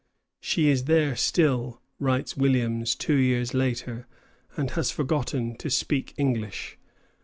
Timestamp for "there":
0.85-1.15